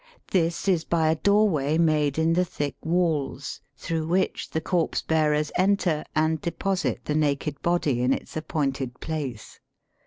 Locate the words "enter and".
5.55-6.41